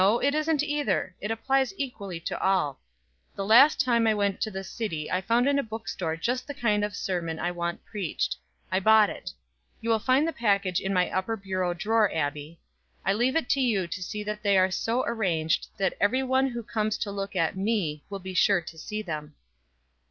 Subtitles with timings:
[0.01, 2.79] No it isn't either; it applies equally to all.
[3.35, 6.55] The last time I went to the city I found in a bookstore just the
[6.55, 8.35] kind of sermon I want preached.
[8.71, 9.31] I bought it.
[9.79, 12.59] You will find the package in my upper bureau drawer, Abbie.
[13.05, 16.47] I leave it to you to see that they are so arranged that every one
[16.47, 19.35] who comes to look at me will be sure to see them."